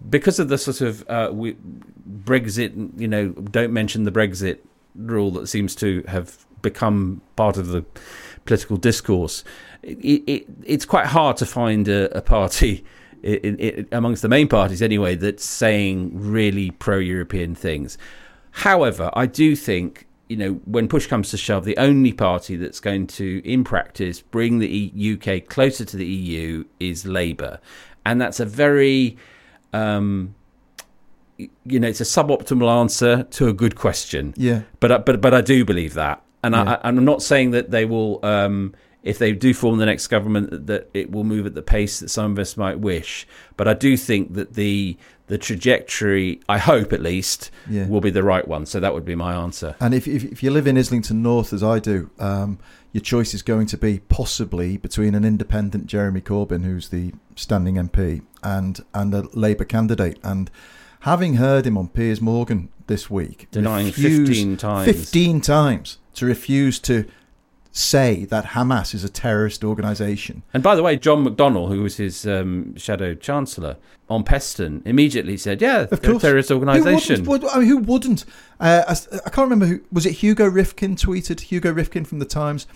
because 0.08 0.38
of 0.38 0.49
the 0.49 0.56
sort 0.56 0.82
of 0.82 1.04
uh, 1.08 1.30
we, 1.32 1.56
Brexit, 2.08 2.96
you 2.96 3.08
know, 3.08 3.30
don't 3.30 3.72
mention 3.72 4.04
the 4.04 4.12
Brexit 4.12 4.58
rule 4.94 5.32
that 5.32 5.49
seems 5.49 5.75
to 5.76 6.04
have 6.06 6.46
become 6.62 7.21
part 7.37 7.57
of 7.57 7.69
the 7.69 7.85
political 8.45 8.76
discourse. 8.76 9.45
It, 9.83 10.23
it, 10.26 10.47
it's 10.64 10.85
quite 10.85 11.07
hard 11.07 11.37
to 11.38 11.47
find 11.47 11.88
a, 11.88 12.17
a 12.17 12.23
party. 12.23 12.85
amongst 13.93 14.23
the 14.23 14.29
main 14.31 14.49
parties, 14.49 14.81
anyway, 14.81 15.14
that's 15.14 15.45
saying 15.45 16.11
really 16.14 16.71
pro-European 16.71 17.55
things. 17.55 17.99
However, 18.50 19.11
I 19.12 19.26
do 19.26 19.55
think 19.55 20.07
you 20.31 20.37
know, 20.37 20.52
when 20.64 20.87
push 20.87 21.09
comes 21.09 21.31
to 21.31 21.37
shove, 21.37 21.64
the 21.64 21.76
only 21.76 22.12
party 22.12 22.55
that's 22.55 22.79
going 22.79 23.09
to, 23.09 23.43
in 23.45 23.64
practice, 23.64 24.21
bring 24.21 24.61
the 24.61 25.19
UK 25.19 25.49
closer 25.49 25.85
to 25.85 25.97
the 25.97 26.07
EU 26.07 26.64
is 26.79 27.05
Labour, 27.05 27.59
and 28.07 28.21
that's 28.21 28.38
a 28.38 28.47
very, 28.47 29.17
um, 29.73 30.37
you 31.37 31.81
know, 31.81 31.88
it's 31.88 32.00
a 32.00 32.05
suboptimal 32.05 32.71
answer 32.81 33.25
to 33.25 33.49
a 33.49 33.52
good 33.52 33.75
question. 33.75 34.33
Yeah. 34.37 34.62
But 34.79 35.05
but 35.05 35.21
but 35.21 35.35
I 35.35 35.40
do 35.40 35.64
believe 35.64 35.95
that, 35.95 36.23
and 36.42 36.54
Yeah. 36.54 36.78
I, 36.82 36.88
I'm 36.88 37.04
not 37.04 37.23
saying 37.23 37.50
that 37.52 37.70
they 37.70 37.85
will. 37.85 38.25
Um, 38.25 38.75
if 39.02 39.18
they 39.18 39.32
do 39.32 39.54
form 39.54 39.78
the 39.78 39.87
next 39.87 40.09
government, 40.09 40.66
that 40.66 40.90
it 40.92 41.11
will 41.11 41.25
move 41.25 41.47
at 41.47 41.54
the 41.54 41.62
pace 41.62 42.00
that 42.00 42.11
some 42.11 42.32
of 42.32 42.38
us 42.38 42.59
might 42.59 42.78
wish. 42.80 43.26
But 43.56 43.66
I 43.66 43.73
do 43.73 43.97
think 43.97 44.35
that 44.35 44.52
the 44.54 44.97
the 45.26 45.38
trajectory, 45.38 46.40
I 46.49 46.59
hope 46.59 46.92
at 46.92 47.00
least, 47.00 47.50
Yeah. 47.68 47.87
will 47.87 48.00
be 48.00 48.11
the 48.11 48.23
right 48.25 48.47
one. 48.47 48.66
So 48.66 48.80
that 48.80 48.92
would 48.92 49.04
be 49.04 49.14
my 49.14 49.32
answer. 49.35 49.76
And 49.80 49.94
if, 49.94 50.09
if, 50.09 50.25
if 50.25 50.42
you 50.42 50.50
live 50.50 50.66
in 50.66 50.76
Islington 50.76 51.23
North, 51.23 51.52
as 51.52 51.62
I 51.62 51.78
do, 51.78 52.11
um, 52.18 52.59
your 52.92 53.00
choice 53.00 53.32
is 53.32 53.40
going 53.42 53.66
to 53.68 53.78
be 53.78 54.00
possibly 54.00 54.76
between 54.76 55.14
an 55.14 55.25
independent 55.25 55.87
Jeremy 55.87 56.20
Corbyn, 56.20 56.64
who's 56.64 56.88
the 56.88 57.12
standing 57.37 57.76
MP, 57.76 58.23
and 58.42 58.80
and 58.92 59.14
a 59.14 59.23
Labour 59.32 59.64
candidate. 59.64 60.18
And 60.25 60.50
having 61.00 61.35
heard 61.35 61.64
him 61.66 61.78
on 61.78 61.88
Piers 61.88 62.20
Morgan 62.20 62.68
this 62.87 63.09
week, 63.09 63.47
Denying 63.52 63.87
refuse- 63.87 64.28
15 64.28 64.56
times. 64.56 64.85
15 64.87 65.40
times 65.40 65.99
to 66.14 66.26
refuse 66.26 66.79
to 66.81 67.05
say 67.73 68.25
that 68.25 68.47
Hamas 68.47 68.95
is 68.95 69.05
a 69.05 69.09
terrorist 69.09 69.62
organisation. 69.62 70.43
And 70.52 70.62
by 70.62 70.75
the 70.75 70.83
way, 70.83 70.97
John 70.97 71.25
McDonnell, 71.25 71.69
who 71.69 71.83
was 71.83 71.99
his 71.99 72.26
um, 72.26 72.76
shadow 72.76 73.14
chancellor 73.14 73.76
on 74.09 74.25
Peston, 74.25 74.83
immediately 74.85 75.37
said, 75.37 75.62
"Yeah, 75.62 75.87
Of 75.90 76.02
course. 76.02 76.21
terrorist 76.23 76.49
Who 76.49 76.57
organisation." 76.57 77.25
wouldn't? 77.25 77.55
I 77.55 77.61
mean, 77.61 77.69
who 77.69 77.79
wouldn't? 77.79 78.25
Uh, 78.59 78.83
I, 78.88 78.93
I 79.25 79.31
can't 79.31 79.49
remember 79.49 79.67
who 79.67 79.81
was 79.93 80.05
it. 80.05 80.14
Hugo 80.14 80.49
Rifkin 80.49 80.97
tweeted. 80.97 81.40
Hugo 81.43 81.73
Rifkin 81.73 82.05
from 82.05 82.19
the 82.19 82.25
Times 82.25 82.67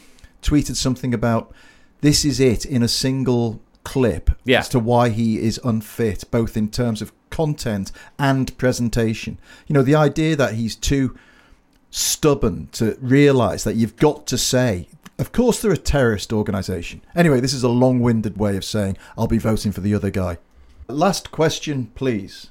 tweeted 0.43 0.77
something 0.77 1.13
about 1.13 1.53
this 2.01 2.25
is 2.25 2.39
it 2.39 2.65
in 2.65 2.83
a 2.83 2.89
single 2.89 3.61
clip 3.83 4.31
Yeah. 4.45 4.61
as 4.61 4.69
to 4.71 4.79
why 4.79 5.09
he 5.09 5.41
is 5.41 5.59
unfit, 5.65 6.25
both 6.31 6.57
in 6.57 6.69
terms 6.69 7.03
of 7.03 7.13
content 7.31 7.91
and 8.19 8.57
presentation. 8.59 9.39
You 9.67 9.75
know, 9.75 9.83
the 9.83 9.95
idea 9.97 10.37
that 10.37 10.55
he's 10.55 10.77
too 10.77 11.17
stubborn 11.95 12.69
to 12.73 12.99
realise 13.01 13.63
that 13.63 13.77
you've 13.77 13.95
got 13.95 14.27
to 14.27 14.37
say. 14.37 14.89
Of 15.17 15.31
course, 15.31 15.63
they're 15.63 15.71
a 15.71 15.77
terrorist 15.77 16.33
organisation. 16.33 17.03
Anyway, 17.15 17.39
this 17.39 17.53
is 17.53 17.63
a 17.63 17.69
long 17.69 18.01
winded 18.01 18.37
way 18.37 18.57
of 18.57 18.65
saying 18.65 18.97
I'll 19.17 19.29
be 19.29 19.39
voting 19.39 19.71
for 19.71 19.81
the 19.81 19.95
other 19.95 20.11
guy. 20.11 20.39
Last 20.89 21.31
question, 21.31 21.93
please. 21.95 22.51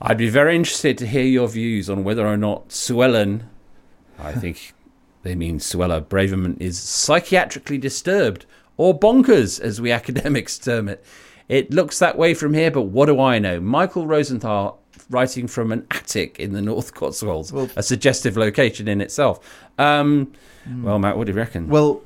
I'd 0.00 0.18
be 0.18 0.28
very 0.28 0.54
interested 0.54 0.96
to 0.98 1.06
hear 1.06 1.24
your 1.24 1.48
views 1.48 1.90
on 1.90 2.04
whether 2.04 2.24
or 2.24 2.36
not 2.36 2.68
Suellen, 2.68 3.42
I 4.20 4.32
think 4.32 4.72
they 5.24 5.34
mean 5.34 5.58
Suella 5.58 6.00
Braverman, 6.00 6.56
is 6.60 6.78
psychiatrically 6.78 7.80
disturbed 7.80 8.46
or 8.76 8.96
bonkers, 8.96 9.60
as 9.60 9.80
we 9.80 9.90
academics 9.90 10.58
term 10.58 10.88
it. 10.88 11.04
It 11.50 11.72
looks 11.72 11.98
that 11.98 12.16
way 12.16 12.34
from 12.34 12.54
here, 12.54 12.70
but 12.70 12.82
what 12.82 13.06
do 13.06 13.20
I 13.20 13.40
know? 13.40 13.58
Michael 13.58 14.06
Rosenthal 14.06 14.78
writing 15.10 15.48
from 15.48 15.72
an 15.72 15.84
attic 15.90 16.38
in 16.38 16.52
the 16.52 16.62
North 16.62 16.94
Cotswolds, 16.94 17.52
a 17.74 17.82
suggestive 17.82 18.36
location 18.36 18.86
in 18.86 19.00
itself. 19.00 19.40
Um, 19.76 20.32
Well, 20.80 21.00
Matt, 21.00 21.16
what 21.18 21.26
do 21.26 21.32
you 21.32 21.36
reckon? 21.36 21.68
Well, 21.68 22.02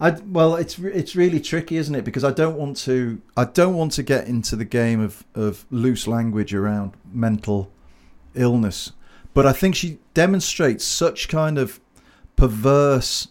I 0.00 0.10
well, 0.10 0.56
it's 0.56 0.76
it's 0.80 1.14
really 1.14 1.38
tricky, 1.38 1.76
isn't 1.76 1.94
it? 1.94 2.04
Because 2.04 2.24
I 2.24 2.32
don't 2.32 2.56
want 2.56 2.76
to 2.78 3.22
I 3.36 3.44
don't 3.44 3.76
want 3.76 3.92
to 3.92 4.02
get 4.02 4.26
into 4.26 4.56
the 4.56 4.64
game 4.64 5.00
of 5.00 5.24
of 5.36 5.66
loose 5.70 6.08
language 6.08 6.52
around 6.52 6.94
mental 7.12 7.70
illness, 8.34 8.90
but 9.34 9.46
I 9.46 9.52
think 9.52 9.76
she 9.76 9.98
demonstrates 10.14 10.84
such 10.84 11.28
kind 11.28 11.58
of 11.58 11.78
perverse 12.34 13.28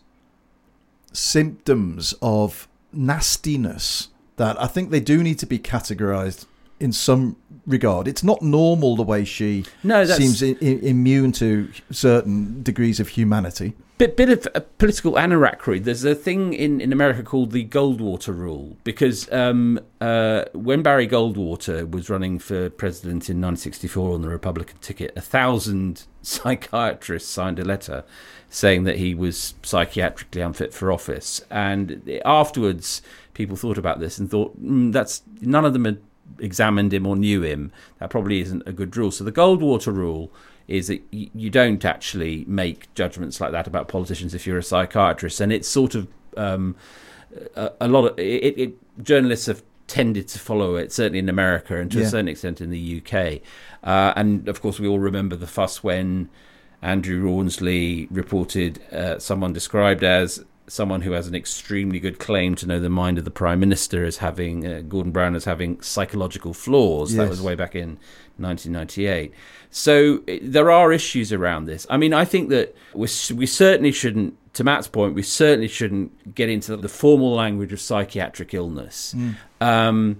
symptoms 1.12 2.14
of 2.22 2.70
nastiness 2.94 4.08
that 4.38 4.62
I 4.62 4.68
think 4.68 4.90
they 4.90 5.00
do 5.00 5.24
need 5.24 5.40
to 5.40 5.46
be 5.46 5.60
categorized 5.60 6.46
in 6.80 6.92
some 6.92 7.38
regard. 7.66 8.08
It's 8.08 8.24
not 8.24 8.42
normal 8.42 8.96
the 8.96 9.04
way 9.04 9.24
she 9.24 9.66
No, 9.84 10.04
seems 10.06 10.42
immune 10.42 11.32
to 11.34 11.70
certain 11.92 12.62
degrees 12.63 13.00
of 13.00 13.10
humanity. 13.10 13.74
bit 13.98 14.18
bit 14.18 14.30
of 14.30 14.48
a 14.54 14.62
political 14.62 15.18
anarachy. 15.18 15.80
There's 15.80 16.04
a 16.04 16.16
thing 16.16 16.54
in, 16.54 16.82
in 16.82 16.92
America 16.92 17.24
called 17.24 17.52
the 17.52 17.63
Goldwater 17.66 18.36
rule 18.38 18.75
because 18.84 19.32
um, 19.32 19.80
uh, 20.02 20.46
when 20.54 20.82
Barry 20.82 21.08
Goldwater 21.08 21.90
was 21.90 22.10
running 22.10 22.38
for 22.40 22.70
president 22.70 23.30
in 23.30 23.40
1964 23.40 24.16
on 24.16 24.22
the 24.22 24.30
Republican 24.30 24.78
ticket, 24.82 25.13
a 25.16 25.22
thousand 25.22 26.04
psychiatrists 26.22 27.30
signed 27.30 27.60
a 27.60 27.63
letter 27.63 28.04
saying 28.50 28.84
that 28.84 28.98
he 28.98 29.16
was 29.16 29.56
psychiatrically 29.63 30.46
unfit 30.46 30.74
for 30.74 30.92
office. 30.92 31.42
And 31.50 32.20
afterwards, 32.25 33.02
people 33.34 33.56
thought 33.56 33.78
about 33.78 34.00
this 34.00 34.18
and 34.18 34.30
thought 34.30 34.62
mm, 34.62 34.92
that's 34.92 35.22
none 35.42 35.66
of 35.66 35.74
them 35.74 35.86
had 35.86 36.00
examined 36.40 36.94
him 36.94 37.06
or 37.06 37.16
knew 37.16 37.42
him. 37.42 37.72
That 38.00 38.10
probably 38.10 38.40
isn't 38.42 38.63
a 38.66 38.72
good 38.74 38.96
rule. 38.96 39.12
So 39.12 39.24
the 39.24 39.32
Goldwater 39.32 39.94
rule 39.94 40.32
is 40.68 40.88
that 40.88 41.02
you 41.12 41.50
don't 41.50 41.84
actually 41.84 42.46
make 42.48 42.94
judgments 42.96 43.42
like 43.42 43.52
that 43.52 43.68
about 43.68 43.88
politicians 43.90 44.34
if 44.34 44.48
you're 44.48 44.58
a 44.58 44.63
psychiatrist, 44.63 45.42
and 45.42 45.52
it's 45.52 45.68
sort 45.68 45.94
of 45.94 46.08
um, 46.38 46.75
a, 47.56 47.72
a 47.82 47.88
lot 47.88 48.06
of 48.06 48.20
it, 48.20 48.58
it. 48.58 49.04
Journalists 49.04 49.48
have 49.48 49.63
tended 49.88 50.28
to 50.30 50.40
follow 50.40 50.75
it, 50.75 50.92
certainly 50.94 51.20
in 51.20 51.28
America 51.28 51.78
and 51.78 51.92
to 51.92 52.00
Yeah. 52.00 52.06
a 52.06 52.10
certain 52.10 52.28
extent 52.30 52.62
in 52.62 52.70
the 52.70 53.02
UK. 53.02 53.42
Uh, 53.84 54.13
and 54.16 54.48
of 54.48 54.62
course, 54.62 54.80
we 54.80 54.88
all 54.88 55.00
remember 55.00 55.36
the 55.36 55.48
fuss 55.48 55.84
when 55.84 56.30
Andrew 56.82 57.22
Rawnsley 57.24 58.08
reported 58.10 58.82
uh, 58.94 59.20
someone 59.20 59.52
described 59.52 60.04
as 60.04 60.46
someone 60.67 61.01
who 61.01 61.12
has 61.12 61.27
an 61.27 61.36
extremely 61.36 62.00
good 62.00 62.20
claim 62.20 62.55
to 62.55 62.65
know 62.65 62.79
the 62.79 62.89
mind 62.89 63.17
of 63.17 63.25
the 63.25 63.32
prime 63.32 63.60
minister 63.60 64.05
as 64.05 64.17
having 64.17 64.65
uh, 64.65 64.82
Gordon 64.88 65.12
Brown 65.12 65.36
as 65.36 65.46
having 65.46 65.82
psychological 65.82 66.53
flaws. 66.53 67.15
That 67.15 67.29
was 67.29 67.41
way 67.41 67.55
back 67.55 67.75
in 67.75 67.98
1998. 68.38 69.34
So 69.70 70.22
i- 70.27 70.39
there 70.41 70.70
are 70.72 70.91
issues 70.91 71.32
around 71.34 71.65
this. 71.65 71.86
I 71.89 71.98
mean, 71.98 72.13
I 72.13 72.25
think 72.25 72.50
that 72.50 72.75
we 72.93 73.08
we 73.36 73.46
certainly 73.46 73.91
shouldn't. 73.91 74.38
To 74.53 74.63
Matt's 74.63 74.88
point, 74.88 75.15
we 75.15 75.24
certainly 75.24 75.67
shouldn't 75.67 76.36
get 76.36 76.48
into 76.48 76.77
the 76.77 76.88
formal 76.88 77.34
language 77.34 77.74
of 77.74 77.82
psychiatric 77.82 78.53
illness. 78.53 79.15
Mm. 79.17 79.36
Um, 79.60 80.17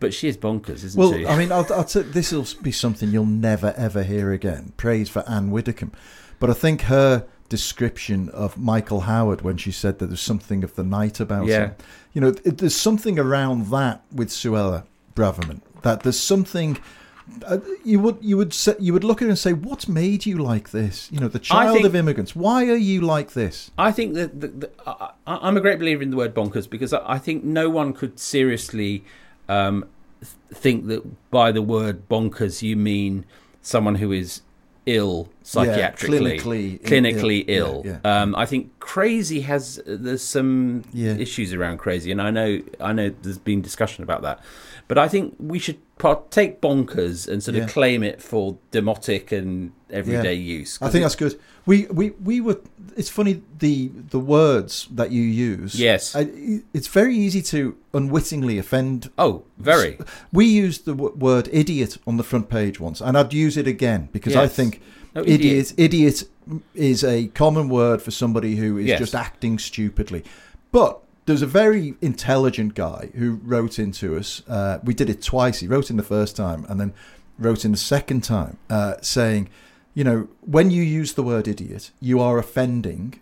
but 0.00 0.14
she 0.14 0.26
is 0.26 0.38
bonkers, 0.38 0.82
isn't 0.84 0.98
Well, 0.98 1.12
she? 1.12 1.26
I 1.26 1.36
mean, 1.36 1.52
I'll, 1.52 1.66
I'll 1.70 1.84
t- 1.84 2.00
this 2.00 2.32
will 2.32 2.46
be 2.62 2.72
something 2.72 3.10
you'll 3.10 3.26
never 3.26 3.74
ever 3.76 4.02
hear 4.04 4.32
again. 4.32 4.72
Praise 4.78 5.10
for 5.10 5.22
Anne 5.28 5.50
Widdecombe, 5.50 5.92
but 6.40 6.48
I 6.48 6.54
think 6.54 6.82
her 6.82 7.26
description 7.56 8.28
of 8.30 8.56
Michael 8.56 9.00
Howard 9.02 9.40
when 9.42 9.56
she 9.56 9.70
said 9.72 9.98
that 9.98 10.06
there's 10.06 10.20
something 10.32 10.64
of 10.64 10.74
the 10.74 10.82
night 11.00 11.20
about 11.20 11.46
Yeah. 11.46 11.58
him, 11.60 11.74
you 12.14 12.20
know, 12.22 12.28
it, 12.48 12.58
there's 12.58 12.74
something 12.88 13.18
around 13.18 13.58
that 13.70 14.02
with 14.20 14.28
Suella 14.30 14.84
Braverman 15.14 15.60
that 15.82 16.02
there's 16.02 16.18
something. 16.20 16.78
Uh, 17.46 17.58
you 17.84 17.98
would 18.04 18.18
you 18.20 18.36
would 18.36 18.52
say, 18.52 18.74
you 18.86 18.92
would 18.92 19.04
look 19.04 19.22
at 19.22 19.26
it 19.26 19.30
and 19.30 19.38
say, 19.38 19.52
"What's 19.52 19.86
made 19.88 20.26
you 20.26 20.36
like 20.52 20.70
this?" 20.70 20.94
You 21.12 21.20
know, 21.20 21.28
the 21.28 21.38
child 21.38 21.74
think- 21.76 21.86
of 21.86 21.94
immigrants. 21.94 22.34
Why 22.34 22.58
are 22.74 22.82
you 22.90 23.00
like 23.00 23.32
this? 23.32 23.70
I 23.78 23.90
think 23.92 24.14
that 24.14 24.40
the, 24.42 24.48
the, 24.62 24.70
I, 24.86 25.10
I'm 25.26 25.56
a 25.56 25.60
great 25.60 25.78
believer 25.78 26.02
in 26.02 26.10
the 26.10 26.16
word 26.16 26.34
bonkers 26.34 26.68
because 26.68 26.92
I, 26.92 27.00
I 27.16 27.18
think 27.26 27.44
no 27.44 27.70
one 27.70 27.92
could 27.92 28.18
seriously 28.18 29.04
um, 29.48 29.84
th- 30.20 30.32
think 30.62 30.86
that 30.88 31.02
by 31.30 31.52
the 31.52 31.62
word 31.62 31.96
bonkers 32.08 32.60
you 32.62 32.76
mean 32.76 33.24
someone 33.62 33.96
who 34.02 34.10
is 34.12 34.42
ill 34.86 35.28
psychiatrically, 35.44 36.38
clinically 36.40 36.84
i- 36.84 36.88
clinically 36.88 37.44
ill. 37.48 37.66
ill. 37.66 37.82
Yeah, 37.84 37.98
yeah. 38.04 38.22
Um, 38.22 38.34
I 38.34 38.46
think 38.46 38.78
crazy 38.80 39.40
has 39.42 39.80
there's 39.86 40.22
some 40.22 40.82
Yeah. 40.92 41.12
issues 41.14 41.52
around 41.52 41.78
crazy, 41.78 42.10
and 42.10 42.20
I 42.20 42.30
know 42.30 42.60
I 42.80 42.92
know 42.92 43.12
there's 43.22 43.38
been 43.38 43.62
discussion 43.62 44.02
about 44.02 44.22
that, 44.22 44.40
but 44.92 44.98
I 45.06 45.08
think 45.08 45.34
we 45.38 45.58
should 45.58 45.78
take 46.30 46.60
bonkers 46.60 47.26
and 47.26 47.42
sort 47.42 47.56
Yeah. 47.56 47.64
of 47.64 47.70
claim 47.70 48.02
it 48.02 48.20
for 48.20 48.58
demotic 48.72 49.32
and 49.32 49.72
everyday 49.90 50.34
use. 50.34 50.78
I 50.82 50.90
think 50.90 51.00
it- 51.00 51.04
that's 51.04 51.16
good. 51.16 51.34
We, 51.64 51.86
we 51.86 52.10
we 52.30 52.40
were. 52.40 52.58
It's 52.96 53.08
funny 53.08 53.40
the 53.58 53.90
the 54.10 54.18
words 54.18 54.88
that 54.98 55.10
you 55.12 55.22
use. 55.22 55.74
Yes. 55.88 56.14
I, 56.16 56.22
it's 56.74 56.88
very 56.88 57.16
easy 57.16 57.40
to 57.42 57.58
unwittingly 57.94 58.58
offend. 58.58 59.10
Oh, 59.16 59.44
very. 59.58 59.96
We 60.32 60.44
used 60.46 60.84
the 60.84 60.94
w- 60.94 61.14
word 61.16 61.48
idiot 61.52 61.96
on 62.06 62.16
the 62.16 62.24
front 62.24 62.48
page 62.48 62.80
once, 62.80 63.00
and 63.00 63.16
I'd 63.16 63.32
use 63.32 63.56
it 63.56 63.66
again 63.68 64.08
because 64.12 64.36
I 64.36 64.48
think 64.48 64.80
No, 65.14 65.22
idiot 65.24 65.72
idiot 65.76 66.24
is 66.74 67.04
a 67.04 67.28
common 67.28 67.68
word 67.68 68.02
for 68.02 68.10
somebody 68.10 68.56
who 68.56 68.76
is 68.78 68.86
Yes. 68.86 68.98
just 68.98 69.14
acting 69.14 69.58
stupidly. 69.60 70.24
But 70.72 70.98
there's 71.26 71.42
a 71.42 71.46
very 71.46 71.94
intelligent 72.00 72.74
guy 72.74 73.10
who 73.14 73.40
wrote 73.44 73.78
into 73.78 74.16
us. 74.16 74.42
Uh, 74.48 74.78
we 74.82 74.94
did 74.94 75.08
it 75.08 75.22
twice. 75.22 75.60
He 75.60 75.66
wrote 75.68 75.90
in 75.90 75.96
the 75.96 76.02
first 76.02 76.36
time 76.36 76.66
and 76.68 76.80
then 76.80 76.92
wrote 77.38 77.64
in 77.64 77.72
the 77.72 77.78
second 77.78 78.24
time, 78.24 78.58
uh, 78.68 78.94
saying, 79.00 79.48
you 79.94 80.04
know, 80.04 80.28
when 80.40 80.70
you 80.70 80.82
use 80.82 81.14
the 81.14 81.22
word 81.22 81.46
idiot, 81.46 81.90
you 82.00 82.20
are 82.20 82.38
offending 82.38 83.20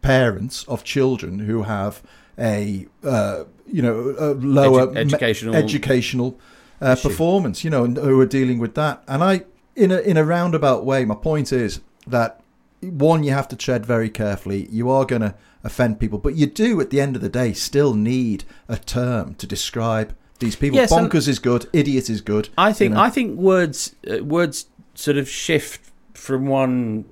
parents 0.00 0.64
of 0.64 0.82
children 0.82 1.40
who 1.40 1.62
have 1.62 2.02
a 2.38 2.86
uh, 3.04 3.44
you 3.66 3.82
know 3.82 4.14
a 4.18 4.34
lower 4.34 4.86
Edu- 4.86 4.94
me- 4.94 5.00
educational 5.00 5.54
educational 5.54 6.40
uh, 6.80 6.96
performance. 6.96 7.62
You 7.62 7.70
know, 7.70 7.84
and 7.84 7.96
who 7.96 8.18
are 8.20 8.26
dealing 8.26 8.58
with 8.58 8.74
that. 8.74 9.02
And 9.06 9.22
I, 9.22 9.44
in 9.76 9.90
a 9.90 9.98
in 9.98 10.16
a 10.16 10.24
roundabout 10.24 10.84
way, 10.84 11.04
my 11.04 11.14
point 11.14 11.52
is 11.52 11.80
that 12.06 12.40
one, 12.80 13.22
you 13.22 13.30
have 13.32 13.48
to 13.48 13.56
tread 13.56 13.86
very 13.86 14.10
carefully. 14.10 14.66
You 14.70 14.90
are 14.90 15.04
going 15.04 15.22
to 15.22 15.34
offend 15.64 16.00
people, 16.00 16.18
but 16.18 16.34
you 16.34 16.46
do 16.46 16.80
at 16.80 16.90
the 16.90 17.00
end 17.00 17.16
of 17.16 17.22
the 17.22 17.28
day 17.28 17.52
still 17.52 17.94
need 17.94 18.44
a 18.68 18.76
term 18.76 19.34
to 19.36 19.46
describe 19.46 20.14
these 20.40 20.56
people. 20.56 20.76
Yes, 20.78 20.92
Bonkers 20.92 21.28
is 21.28 21.38
good. 21.38 21.68
Idiot 21.72 22.10
is 22.10 22.20
good. 22.20 22.48
I 22.58 22.72
think 22.72 22.90
you 22.90 22.94
know. 22.96 23.02
I 23.02 23.10
think 23.10 23.38
words 23.38 23.94
uh, 24.10 24.24
words 24.24 24.66
sort 24.94 25.16
of 25.16 25.28
shift 25.28 25.90
from 26.14 26.46
one 26.46 27.04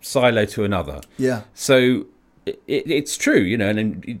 silo 0.00 0.44
to 0.46 0.64
another. 0.64 1.00
Yeah. 1.16 1.42
So 1.54 2.06
it, 2.46 2.62
it, 2.66 2.90
it's 2.90 3.16
true, 3.16 3.40
you 3.40 3.56
know. 3.56 3.68
And 3.68 4.04
it- 4.04 4.20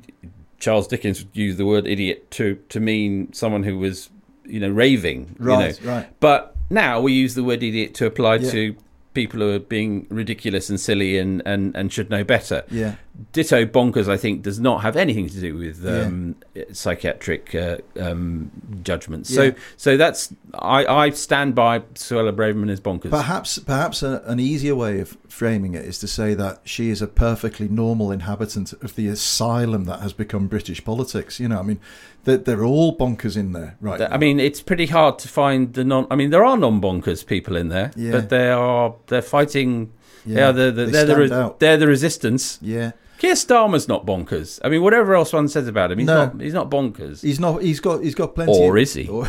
Charles 0.58 0.88
Dickens 0.88 1.24
used 1.34 1.56
the 1.56 1.64
word 1.66 1.86
idiot 1.86 2.32
to 2.32 2.56
to 2.70 2.80
mean 2.80 3.32
someone 3.32 3.62
who 3.62 3.78
was, 3.78 4.10
you 4.44 4.58
know, 4.58 4.68
raving. 4.68 5.36
Right, 5.38 5.78
You 5.80 5.86
know. 5.86 5.92
right. 5.92 6.06
But 6.18 6.56
now 6.68 7.00
we 7.00 7.12
use 7.12 7.36
the 7.36 7.44
word 7.44 7.62
idiot 7.62 7.94
to 7.94 8.06
apply 8.06 8.36
Yeah. 8.36 8.50
to 8.50 8.76
people 9.14 9.38
who 9.40 9.52
are 9.52 9.60
being 9.60 10.06
ridiculous 10.10 10.68
and 10.68 10.78
silly 10.80 11.16
and, 11.16 11.42
and, 11.46 11.74
and 11.76 11.92
should 11.92 12.10
know 12.10 12.24
better. 12.24 12.64
Yeah. 12.72 12.96
Ditto 13.32 13.64
bonkers, 13.66 14.08
I 14.08 14.16
think, 14.16 14.42
does 14.42 14.60
not 14.60 14.82
have 14.82 14.96
anything 14.96 15.28
to 15.28 15.40
do 15.40 15.56
with 15.56 15.84
Yeah. 15.84 16.02
um, 16.02 16.36
psychiatric 16.72 17.54
uh, 17.54 17.78
um, 18.00 18.50
judgments. 18.82 19.32
So 19.34 19.42
Yeah. 19.42 19.50
so 19.76 19.96
that's 19.96 20.32
I, 20.54 20.86
I 20.86 21.10
stand 21.10 21.54
by 21.54 21.80
Suella 21.94 22.32
Braverman 22.34 22.70
as 22.70 22.80
bonkers. 22.80 23.10
Perhaps, 23.10 23.58
perhaps 23.60 24.02
a, 24.02 24.22
an 24.26 24.38
easier 24.40 24.74
way 24.76 25.00
of 25.00 25.16
framing 25.28 25.74
it 25.74 25.84
is 25.84 25.98
to 26.00 26.06
say 26.08 26.34
that 26.34 26.60
she 26.64 26.90
is 26.90 27.02
a 27.02 27.06
perfectly 27.06 27.68
normal 27.68 28.10
inhabitant 28.12 28.72
of 28.74 28.94
the 28.94 29.08
asylum 29.08 29.84
that 29.84 30.00
has 30.00 30.12
become 30.12 30.46
British 30.46 30.84
politics. 30.84 31.40
You 31.40 31.48
know, 31.48 31.58
I 31.58 31.62
mean, 31.62 31.80
they're, 32.24 32.38
they're 32.38 32.64
all 32.64 32.96
bonkers 32.96 33.36
in 33.36 33.52
there, 33.52 33.76
right? 33.80 34.00
I 34.00 34.16
mean, 34.16 34.38
it's 34.40 34.60
pretty 34.62 34.86
hard 34.86 35.18
to 35.20 35.28
find 35.28 35.74
the 35.74 35.84
non. 35.84 36.06
I 36.10 36.16
mean, 36.16 36.30
there 36.30 36.44
are 36.44 36.56
non-bonkers 36.56 37.26
people 37.26 37.56
in 37.56 37.68
there, 37.68 37.90
Yeah. 37.96 38.12
but 38.12 38.28
they 38.28 38.48
are 38.50 38.94
they're 39.08 39.22
fighting. 39.22 39.92
Yeah, 40.26 40.38
Yeah, 40.38 40.52
they're 40.52 40.70
the, 40.70 40.84
they 40.86 40.90
they're, 40.92 41.04
the, 41.06 41.14
stand 41.14 41.30
re- 41.30 41.36
out. 41.36 41.60
they're 41.60 41.76
the 41.78 41.86
resistance. 41.86 42.58
yeah, 42.60 42.90
Keir 43.18 43.34
Starmer's 43.34 43.88
not 43.88 44.06
bonkers. 44.06 44.60
I 44.64 44.68
mean, 44.68 44.80
whatever 44.82 45.14
else 45.14 45.32
one 45.32 45.48
says 45.48 45.66
about 45.66 45.90
him, 45.90 45.98
he's 45.98 46.06
No. 46.06 46.26
not. 46.26 46.40
He's 46.40 46.54
not 46.54 46.70
bonkers. 46.70 47.20
he's 47.22 47.40
not. 47.40 47.62
He's 47.62 47.80
got. 47.80 48.02
He's 48.02 48.14
got 48.14 48.34
plenty. 48.34 48.52
Or 48.56 48.78
is 48.78 48.94
he? 48.94 49.08
or- 49.08 49.28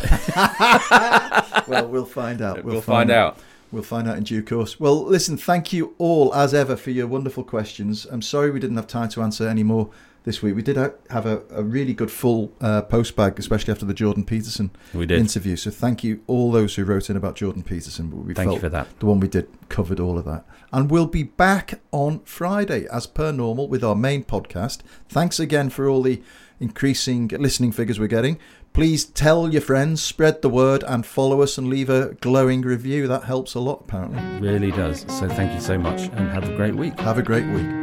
well, 1.68 1.88
we'll 1.88 2.04
find 2.04 2.40
out. 2.40 2.64
We'll 2.64 2.80
find 2.80 3.10
out. 3.10 3.38
We'll 3.72 3.82
find 3.84 4.08
out 4.08 4.16
in 4.16 4.24
due 4.24 4.42
course. 4.42 4.80
Well, 4.80 5.04
listen, 5.04 5.36
thank 5.36 5.72
you 5.72 5.94
all 5.98 6.34
as 6.34 6.52
ever 6.54 6.76
for 6.76 6.90
your 6.90 7.06
wonderful 7.06 7.44
questions. 7.44 8.04
I'm 8.10 8.22
sorry 8.22 8.50
we 8.50 8.58
didn't 8.58 8.76
have 8.76 8.88
time 8.88 9.08
to 9.10 9.22
answer 9.22 9.48
any 9.48 9.62
more 9.62 9.90
this 10.24 10.42
week. 10.42 10.54
We 10.54 10.62
did 10.62 10.76
have 10.76 11.26
a, 11.26 11.42
a 11.50 11.62
really 11.62 11.94
good 11.94 12.10
full 12.10 12.52
uh, 12.60 12.82
post 12.82 13.16
bag, 13.16 13.38
especially 13.38 13.72
after 13.72 13.86
the 13.86 13.94
Jordan 13.94 14.24
Peterson 14.24 14.70
interview. 14.94 15.56
So 15.56 15.70
thank 15.70 16.04
you 16.04 16.22
all 16.26 16.52
those 16.52 16.74
who 16.74 16.84
wrote 16.84 17.10
in 17.10 17.16
about 17.16 17.36
Jordan 17.36 17.62
Peterson. 17.62 18.26
We 18.26 18.34
Thank 18.34 18.52
you 18.52 18.60
for 18.60 18.68
that. 18.68 18.88
The 19.00 19.06
one 19.06 19.20
we 19.20 19.28
did 19.28 19.48
covered 19.68 20.00
all 20.00 20.18
of 20.18 20.24
that. 20.26 20.44
And 20.72 20.90
we'll 20.90 21.06
be 21.06 21.22
back 21.22 21.80
on 21.90 22.20
Friday 22.20 22.86
as 22.92 23.06
per 23.06 23.32
normal 23.32 23.68
with 23.68 23.82
our 23.82 23.96
main 23.96 24.24
podcast. 24.24 24.80
Thanks 25.08 25.40
again 25.40 25.70
for 25.70 25.88
all 25.88 26.02
the 26.02 26.22
increasing 26.60 27.28
listening 27.28 27.72
figures 27.72 27.98
we're 27.98 28.06
getting. 28.06 28.38
Please 28.72 29.04
tell 29.04 29.52
your 29.52 29.62
friends, 29.62 30.00
spread 30.00 30.42
the 30.42 30.48
word, 30.48 30.84
and 30.86 31.04
follow 31.04 31.42
us 31.42 31.58
and 31.58 31.66
leave 31.68 31.90
a 31.90 32.14
glowing 32.20 32.60
review. 32.60 33.08
That 33.08 33.24
helps 33.24 33.54
a 33.54 33.60
lot, 33.60 33.80
apparently. 33.80 34.22
Really 34.38 34.70
does. 34.70 35.00
So 35.08 35.28
thank 35.28 35.52
you 35.52 35.60
so 35.60 35.76
much, 35.76 36.02
and 36.02 36.30
have 36.30 36.48
a 36.48 36.54
great 36.54 36.76
week. 36.76 36.98
Have 37.00 37.18
a 37.18 37.22
great 37.22 37.46
week. 37.46 37.79